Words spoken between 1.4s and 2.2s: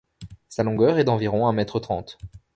un mètre trente.